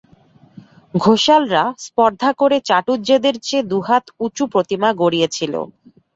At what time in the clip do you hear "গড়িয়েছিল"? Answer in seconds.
5.01-5.53